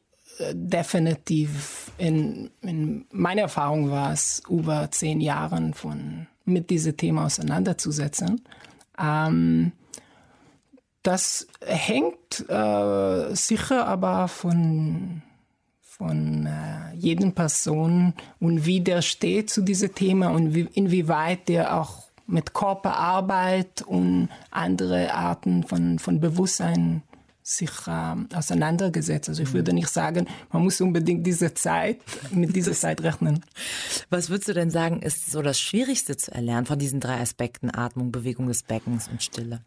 [0.53, 8.43] definitiv in, in meiner Erfahrung war es über zehn Jahren von mit diesem Thema auseinanderzusetzen.
[8.99, 9.73] Ähm,
[11.05, 15.23] das hängt äh, sicher aber von
[15.83, 21.81] von äh, jedem Person und wie der steht zu diesem Thema und wie, inwieweit der
[21.81, 27.03] auch mit Körperarbeit und andere Arten von, von Bewusstsein
[27.45, 29.29] sich ähm, auseinandergesetzt.
[29.29, 29.77] Also ich würde mhm.
[29.77, 31.99] nicht sagen, man muss unbedingt diese Zeit
[32.31, 33.45] mit dieser Zeit rechnen.
[34.11, 37.71] Was würdest du denn sagen, ist so das Schwierigste zu erlernen von diesen drei Aspekten
[37.71, 39.61] Atmung, Bewegung des Beckens und Stille?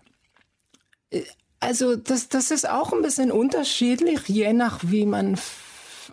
[1.12, 1.24] Äh,
[1.60, 5.40] also das, das ist auch ein bisschen unterschiedlich, je nach wie man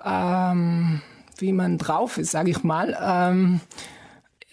[0.05, 1.03] ähm,
[1.39, 2.97] wie man drauf ist, sage ich mal.
[3.01, 3.61] Ähm,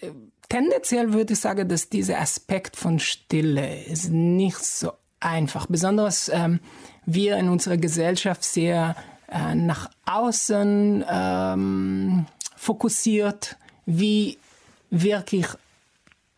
[0.00, 0.08] äh,
[0.48, 5.66] tendenziell würde ich sagen, dass dieser Aspekt von Stille ist nicht so einfach.
[5.66, 6.60] Besonders ähm,
[7.06, 8.96] wir in unserer Gesellschaft sehr
[9.28, 12.26] äh, nach außen ähm,
[12.56, 14.38] fokussiert, wie
[14.90, 15.46] wirklich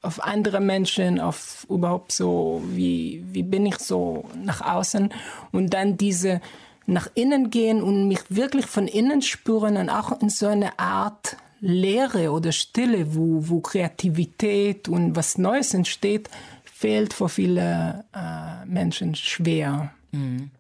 [0.05, 5.11] auf andere Menschen, auf überhaupt so, wie, wie bin ich so nach außen
[5.53, 6.41] und dann diese
[6.87, 11.37] nach innen gehen und mich wirklich von innen spüren und auch in so eine Art
[11.61, 16.29] Leere oder Stille, wo, wo Kreativität und was Neues entsteht,
[16.65, 19.91] fehlt für viele äh, Menschen schwer.
[20.13, 20.51] Mhm.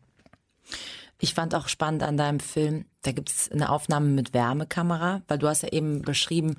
[1.20, 5.38] Ich fand auch spannend an deinem Film, da gibt es eine Aufnahme mit Wärmekamera, weil
[5.38, 6.56] du hast ja eben beschrieben,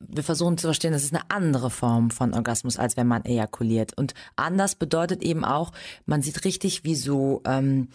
[0.00, 3.96] wir versuchen zu verstehen, das ist eine andere Form von Orgasmus, als wenn man ejakuliert.
[3.96, 5.72] Und anders bedeutet eben auch,
[6.06, 7.88] man sieht richtig, wie so ähm,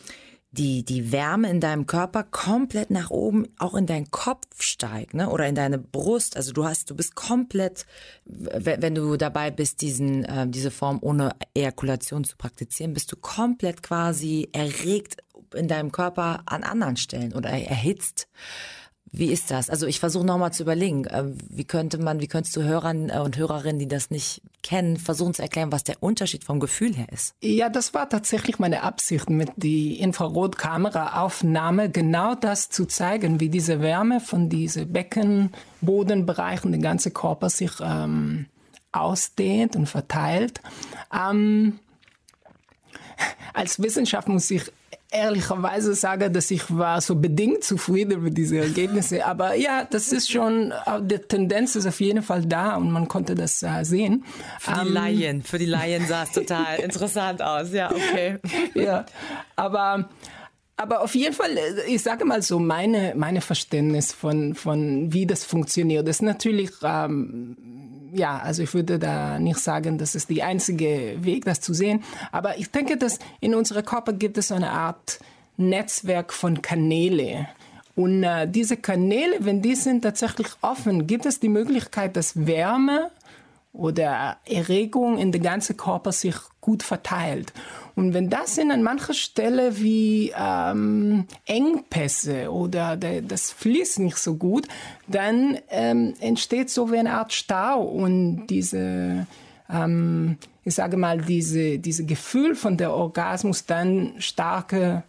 [0.51, 5.29] die, die Wärme in deinem Körper komplett nach oben auch in deinen Kopf steigt, ne?
[5.29, 6.37] Oder in deine Brust.
[6.37, 7.87] Also du hast, du bist komplett,
[8.25, 13.81] wenn du dabei bist, diesen, äh, diese Form ohne Ejakulation zu praktizieren, bist du komplett
[13.81, 15.17] quasi erregt
[15.55, 18.27] in deinem Körper an anderen Stellen oder erhitzt.
[19.15, 19.69] Wie ist das?
[19.69, 23.19] Also ich versuche nochmal zu überlegen, äh, wie könnte man, wie könntest du Hörern äh,
[23.19, 27.05] und Hörerinnen, die das nicht kennen, versuchen zu erklären, was der Unterschied vom Gefühl her
[27.11, 27.35] ist?
[27.39, 33.81] Ja, das war tatsächlich meine Absicht mit die Infrarotkameraaufnahme, genau das zu zeigen, wie diese
[33.81, 38.47] Wärme von diesen Becken, Bodenbereichen, der ganze Körper sich ähm,
[38.91, 40.59] ausdehnt und verteilt.
[41.13, 41.77] Ähm,
[43.53, 44.71] als Wissenschaft muss ich
[45.13, 49.21] ehrlicherweise sage, dass ich war so bedingt zufrieden mit diesen Ergebnissen.
[49.25, 53.07] Aber ja, das ist schon, äh, die Tendenz ist auf jeden Fall da und man
[53.07, 54.25] konnte das äh, sehen.
[54.59, 57.71] Für die ähm, Laien, für die Laien sah es total interessant aus.
[57.71, 58.39] Ja, okay.
[58.73, 59.05] Ja,
[59.55, 60.09] aber
[60.75, 65.25] aber auf jeden Fall, äh, ich sage mal so, meine, meine Verständnis von, von wie
[65.25, 67.55] das funktioniert, das ist natürlich ähm,
[68.13, 72.03] ja, also ich würde da nicht sagen, das ist der einzige Weg, das zu sehen.
[72.31, 75.19] Aber ich denke, dass in unserem Körper gibt es eine Art
[75.57, 77.47] Netzwerk von Kanäle.
[77.95, 83.11] Und äh, diese Kanäle, wenn die sind tatsächlich offen, gibt es die Möglichkeit, dass Wärme
[83.71, 87.53] oder Erregung in den ganzen Körper sich gut verteilt.
[87.95, 94.17] Und wenn das in an mancher Stelle wie ähm, Engpässe oder de, das fließt nicht
[94.17, 94.67] so gut,
[95.07, 99.27] dann ähm, entsteht so wie eine Art Stau und diese
[99.69, 105.03] ähm, ich sage mal, diese, diese Gefühl von der Orgasmus dann starke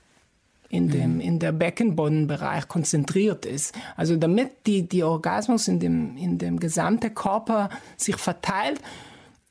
[0.68, 3.75] in dem, in der Beckenbodenbereich konzentriert ist.
[3.97, 8.81] Also damit die, die Orgasmus in dem, in dem gesamten Körper sich verteilt,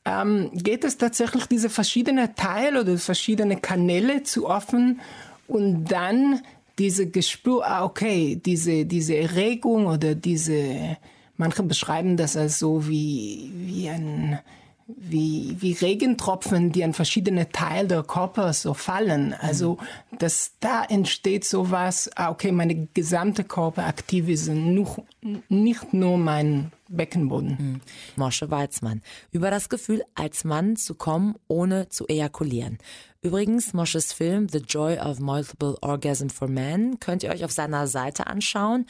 [0.06, 5.02] ähm, geht es tatsächlich diese verschiedenen Teile oder verschiedene Kanäle zu öffnen
[5.48, 6.42] und dann
[6.80, 10.98] diese Gespür, ah, okay, diese, diese Erregung oder diese,
[11.38, 14.40] manche beschreiben das als so wie, wie ein,
[14.88, 19.34] wie, wie Regentropfen, die an verschiedene Teile der Körper so fallen.
[19.34, 19.78] Also,
[20.20, 27.58] dass da entsteht sowas, ah, okay, meine gesamte Körper aktiv ist, nicht nur mein Beckenboden.
[27.60, 27.82] Mhm.
[28.16, 29.02] Mosche Weizmann.
[29.32, 32.78] Über das Gefühl, als Mann zu kommen, ohne zu ejakulieren.
[33.24, 37.88] Übrigens, Mosches Film The Joy of Multiple Orgasm for Men könnt ihr euch auf seiner
[37.88, 38.86] Seite anschauen.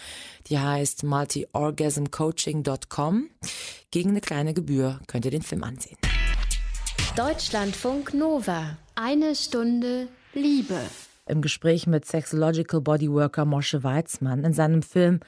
[0.47, 3.29] Die heißt multiorgasmcoaching.com.
[3.91, 5.99] Gegen eine kleine Gebühr könnt ihr den Film ansehen.
[7.15, 8.79] Deutschlandfunk Nova.
[8.95, 10.79] Eine Stunde Liebe.
[11.27, 15.19] Im Gespräch mit Sexological Bodyworker Mosche Weizmann in seinem Film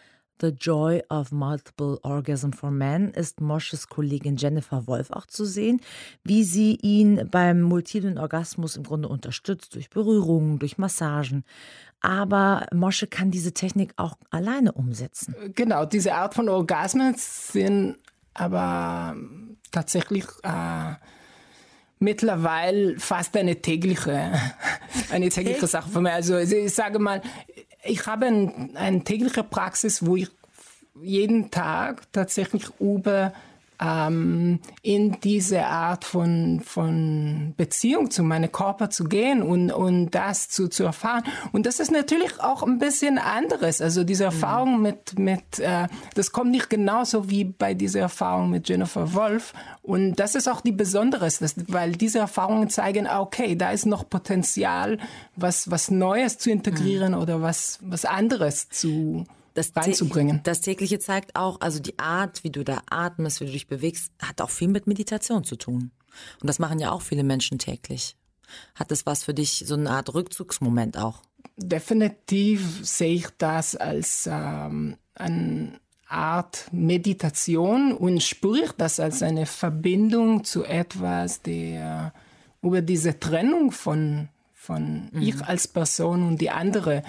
[0.42, 5.82] The Joy of Multiple Orgasm for Men ist Mosches Kollegin Jennifer Wolf auch zu sehen,
[6.24, 11.44] wie sie ihn beim multiplen Orgasmus im Grunde unterstützt, durch Berührungen, durch Massagen.
[12.02, 15.36] Aber Mosche kann diese Technik auch alleine umsetzen.
[15.56, 17.98] Genau, diese Art von Orgasmen sind
[18.34, 19.16] aber
[19.72, 20.96] tatsächlich äh,
[22.00, 24.34] mittlerweile fast eine tägliche,
[25.12, 26.12] eine tägliche Sache für mich.
[26.12, 27.22] Also ich sage mal,
[27.86, 30.30] ich habe ein, eine tägliche Praxis, wo ich
[31.02, 33.34] jeden Tag tatsächlich über
[33.80, 40.50] ähm, in diese Art von, von Beziehung zu meinem Körper zu gehen und, und das
[40.50, 41.24] zu, zu erfahren.
[41.52, 43.82] Und das ist natürlich auch ein bisschen anderes.
[43.82, 44.32] Also diese mhm.
[44.32, 49.54] Erfahrung mit, mit äh, das kommt nicht genauso wie bei dieser Erfahrung mit Jennifer Wolf.
[49.82, 53.86] Und das ist auch die Besonderes, dass, weil diese Erfahrungen zeigen, ah, okay, da ist
[53.86, 54.98] noch Potenzial,
[55.36, 57.20] was, was Neues zu integrieren mhm.
[57.20, 60.42] oder was, was anderes zu das reinzubringen.
[60.44, 64.12] Das tägliche zeigt auch, also die Art, wie du da atmest, wie du dich bewegst,
[64.22, 65.92] hat auch viel mit Meditation zu tun.
[66.42, 68.16] Und das machen ja auch viele Menschen täglich.
[68.76, 71.22] Hat das was für dich, so eine Art Rückzugsmoment auch?
[71.58, 79.46] Definitiv sehe ich das als ähm, eine Art Meditation und spüre ich das als eine
[79.46, 82.14] Verbindung zu etwas, der
[82.62, 85.22] über diese Trennung von, von mhm.
[85.22, 87.04] ich als Person und die andere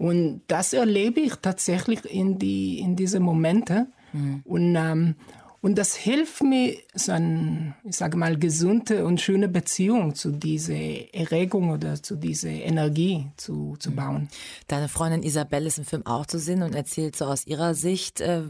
[0.00, 3.86] und das erlebe ich tatsächlich in, die, in diese Momente.
[4.14, 4.40] Mhm.
[4.46, 5.14] Und, ähm,
[5.62, 10.74] und das hilft mir, so eine, ich sage mal, gesunde und schöne Beziehung zu dieser
[11.14, 13.96] Erregung oder zu dieser Energie zu, zu mhm.
[13.96, 14.28] bauen.
[14.68, 18.22] Deine Freundin Isabelle ist im Film auch zu sehen und erzählt so aus ihrer Sicht,
[18.22, 18.42] äh,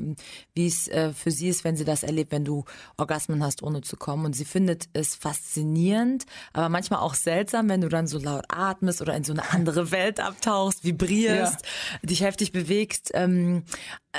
[0.54, 2.64] wie es äh, für sie ist, wenn sie das erlebt, wenn du
[2.96, 4.24] Orgasmen hast, ohne zu kommen.
[4.24, 9.02] Und sie findet es faszinierend, aber manchmal auch seltsam, wenn du dann so laut atmest
[9.02, 12.08] oder in so eine andere Welt abtauchst, vibrierst, ja.
[12.08, 13.10] dich heftig bewegst.
[13.14, 13.64] Ähm,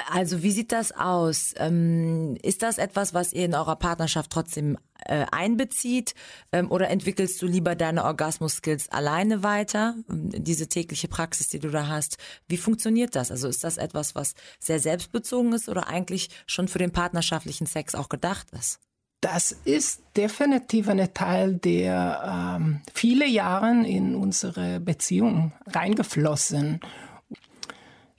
[0.09, 1.53] also wie sieht das aus?
[1.57, 6.13] Ähm, ist das etwas, was ihr in eurer Partnerschaft trotzdem äh, einbezieht?
[6.51, 9.95] Ähm, oder entwickelst du lieber deine Orgasmus-Skills alleine weiter?
[10.09, 12.17] Ähm, diese tägliche Praxis, die du da hast.
[12.47, 13.31] Wie funktioniert das?
[13.31, 17.95] Also ist das etwas, was sehr selbstbezogen ist oder eigentlich schon für den partnerschaftlichen Sex
[17.95, 18.79] auch gedacht ist?
[19.21, 26.79] Das ist definitiv ein Teil, der ähm, viele Jahre in unsere Beziehung reingeflossen.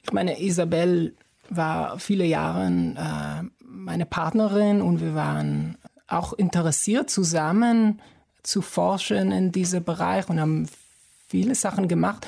[0.05, 1.17] Ich meine, Isabel
[1.49, 8.01] war viele Jahre äh, meine Partnerin und wir waren auch interessiert zusammen
[8.43, 10.69] zu forschen in diesem Bereich und haben
[11.29, 12.27] viele Sachen gemacht,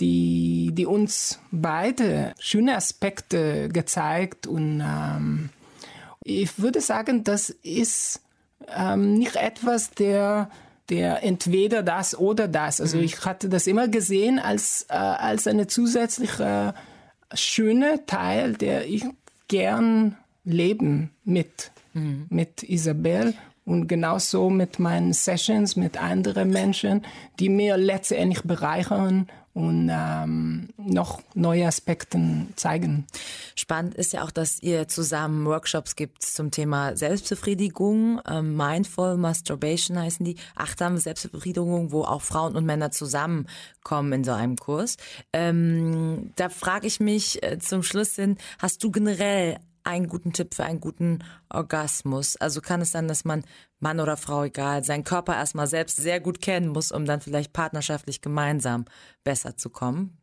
[0.00, 5.50] die, die uns beide schöne Aspekte gezeigt und ähm,
[6.24, 8.22] ich würde sagen, das ist
[8.74, 10.50] ähm, nicht etwas, der
[10.90, 12.78] der entweder das oder das.
[12.78, 13.04] Also mhm.
[13.04, 16.74] ich hatte das immer gesehen als, äh, als eine zusätzliche
[17.32, 19.04] schöne Teil, der ich
[19.48, 22.26] gern leben mit, mhm.
[22.28, 23.34] mit Isabel
[23.64, 27.02] und genauso mit meinen Sessions mit anderen Menschen,
[27.40, 32.18] die mir letztendlich bereichern und ähm, noch neue Aspekte
[32.56, 33.06] zeigen.
[33.54, 39.98] Spannend ist ja auch, dass ihr zusammen Workshops gibt zum Thema Selbstbefriedigung, ähm, Mindful Masturbation
[39.98, 44.96] heißen die, achtsame Selbstbefriedigung, wo auch Frauen und Männer zusammenkommen in so einem Kurs.
[45.32, 50.54] Ähm, da frage ich mich äh, zum Schluss hin, hast du generell einen guten Tipp
[50.54, 52.36] für einen guten Orgasmus?
[52.36, 53.44] Also kann es sein, dass man
[53.80, 57.52] Mann oder Frau egal, seinen Körper erstmal selbst sehr gut kennen muss, um dann vielleicht
[57.52, 58.86] partnerschaftlich gemeinsam
[59.22, 60.18] besser zu kommen?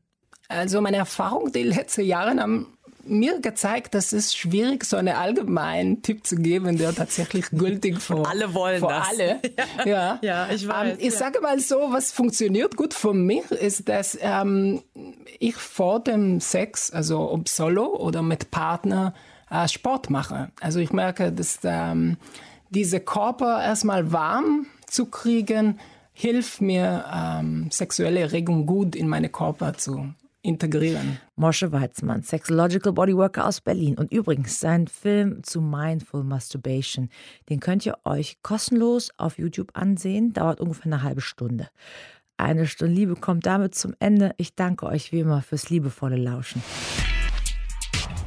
[0.50, 2.68] Also meine Erfahrung die letzten Jahre haben
[3.04, 8.28] mir gezeigt, dass es schwierig so einen allgemeinen Tipp zu geben, der tatsächlich gültig für
[8.28, 9.08] alle wollen für das.
[9.10, 9.40] alle.
[9.86, 10.94] Ja, ja ich weiß.
[10.94, 11.20] Ähm, ich ja.
[11.20, 14.82] sage mal so, was funktioniert gut für mich, ist, dass ähm,
[15.40, 19.14] ich vor dem Sex, also ob solo oder mit Partner,
[19.52, 20.52] äh, Sport mache.
[20.60, 22.18] Also ich merke, dass ähm,
[22.70, 25.80] diese Körper erstmal warm zu kriegen,
[26.14, 31.20] hilft mir, ähm, sexuelle Erregung gut in meine Körper zu integrieren.
[31.36, 33.96] Mosche Weizmann, Sexological Bodyworker aus Berlin.
[33.98, 37.10] Und übrigens, sein Film zu Mindful Masturbation,
[37.50, 40.34] den könnt ihr euch kostenlos auf YouTube ansehen.
[40.34, 41.68] Dauert ungefähr eine halbe Stunde.
[42.38, 44.34] Eine Stunde Liebe kommt damit zum Ende.
[44.38, 46.64] Ich danke euch wie immer fürs liebevolle Lauschen.